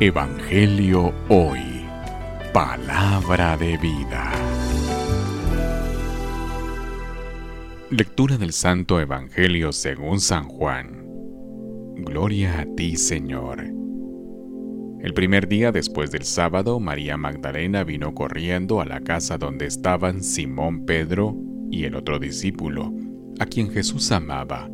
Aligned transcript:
Evangelio 0.00 1.12
Hoy. 1.28 1.60
Palabra 2.52 3.56
de 3.56 3.76
vida. 3.76 4.32
Lectura 7.90 8.36
del 8.36 8.52
Santo 8.52 8.98
Evangelio 9.00 9.70
según 9.72 10.20
San 10.20 10.48
Juan. 10.48 11.04
Gloria 11.96 12.60
a 12.60 12.66
ti, 12.74 12.96
Señor. 12.96 13.64
El 15.00 15.14
primer 15.14 15.46
día 15.46 15.70
después 15.70 16.10
del 16.10 16.24
sábado, 16.24 16.80
María 16.80 17.16
Magdalena 17.16 17.84
vino 17.84 18.14
corriendo 18.14 18.80
a 18.80 18.86
la 18.86 19.00
casa 19.00 19.38
donde 19.38 19.66
estaban 19.66 20.22
Simón 20.22 20.84
Pedro 20.84 21.36
y 21.70 21.84
el 21.84 21.94
otro 21.94 22.18
discípulo, 22.18 22.92
a 23.38 23.46
quien 23.46 23.70
Jesús 23.70 24.10
amaba, 24.10 24.68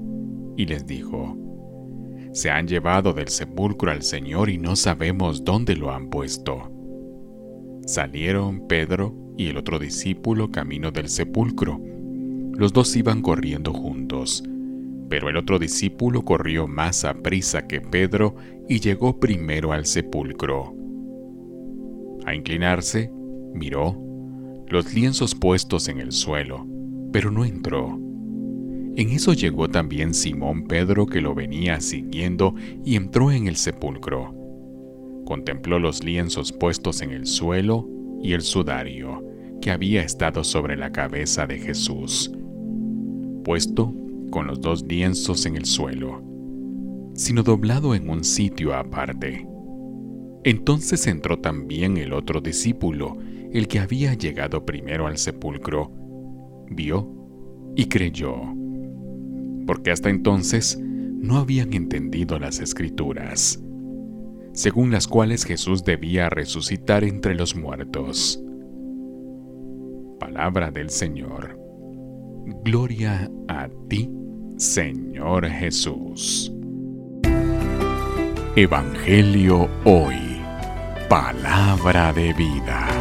y 0.57 0.67
les 0.67 0.87
dijo, 0.87 1.37
Se 2.33 2.51
han 2.51 2.67
llevado 2.69 3.13
del 3.13 3.29
sepulcro 3.29 3.91
al 3.91 4.03
Señor 4.03 4.51
y 4.51 4.59
no 4.59 4.77
sabemos 4.77 5.45
dónde 5.45 5.77
lo 5.77 5.91
han 5.91 6.09
puesto. 6.09 6.73
Salieron 7.87 8.67
Pedro 8.69 9.15
y 9.37 9.49
el 9.49 9.57
otro 9.57 9.79
discípulo 9.79 10.51
camino 10.51 10.91
del 10.91 11.09
sepulcro. 11.09 11.81
Los 12.55 12.73
dos 12.73 12.95
iban 12.97 13.23
corriendo 13.23 13.73
juntos, 13.73 14.43
pero 15.09 15.29
el 15.29 15.37
otro 15.37 15.59
discípulo 15.59 16.25
corrió 16.25 16.67
más 16.67 17.05
a 17.05 17.15
prisa 17.15 17.67
que 17.67 17.81
Pedro 17.81 18.35
y 18.69 18.81
llegó 18.81 19.19
primero 19.19 19.73
al 19.73 19.87
sepulcro. 19.87 20.75
A 22.27 22.35
inclinarse, 22.35 23.11
miró 23.55 23.97
los 24.69 24.93
lienzos 24.93 25.35
puestos 25.35 25.89
en 25.89 26.01
el 26.01 26.13
suelo 26.13 26.67
pero 27.13 27.31
no 27.31 27.45
entró. 27.45 27.99
En 28.99 29.11
eso 29.11 29.33
llegó 29.33 29.69
también 29.69 30.13
Simón 30.13 30.65
Pedro 30.65 31.07
que 31.07 31.21
lo 31.21 31.33
venía 31.33 31.81
siguiendo 31.81 32.57
y 32.85 32.97
entró 32.97 33.31
en 33.31 33.47
el 33.47 33.55
sepulcro. 33.55 34.35
Contempló 35.25 35.79
los 35.79 36.03
lienzos 36.03 36.51
puestos 36.51 37.01
en 37.01 37.13
el 37.13 37.25
suelo 37.25 37.89
y 38.21 38.33
el 38.33 38.41
sudario 38.41 39.25
que 39.61 39.71
había 39.71 40.03
estado 40.03 40.43
sobre 40.43 40.77
la 40.77 40.91
cabeza 40.91 41.47
de 41.47 41.61
Jesús, 41.61 42.33
puesto 43.45 43.95
con 44.33 44.49
los 44.49 44.61
dos 44.61 44.83
lienzos 44.83 45.47
en 45.47 45.55
el 45.55 45.65
suelo, 45.65 46.21
sino 47.15 47.45
doblado 47.45 47.95
en 47.95 48.11
un 48.11 48.25
sitio 48.25 48.75
aparte. 48.75 49.47
Entonces 50.43 51.07
entró 51.07 51.39
también 51.39 51.99
el 51.99 52.13
otro 52.13 52.41
discípulo, 52.41 53.17
el 53.53 53.69
que 53.69 53.79
había 53.79 54.15
llegado 54.15 54.67
primero 54.67 55.07
al 55.07 55.19
sepulcro, 55.19 55.93
vio 56.69 57.15
y 57.77 57.85
creyó, 57.85 58.59
porque 59.69 59.91
hasta 59.91 60.09
entonces 60.09 60.79
no 60.81 61.37
habían 61.37 61.75
entendido 61.75 62.39
las 62.39 62.59
escrituras, 62.59 63.63
según 64.55 64.91
las 64.91 65.07
cuales 65.07 65.45
Jesús 65.45 65.85
debía 65.85 66.31
resucitar 66.31 67.05
entre 67.05 67.35
los 67.35 67.55
muertos. 67.55 68.43
Palabra 70.19 70.71
del 70.71 70.89
Señor. 70.89 71.61
Gloria 72.65 73.31
a 73.47 73.69
ti, 73.91 74.11
Señor 74.57 75.47
Jesús. 75.51 76.51
Evangelio 78.57 79.69
hoy. 79.85 80.39
Palabra 81.11 82.15
de 82.15 82.33
vida. 82.33 82.98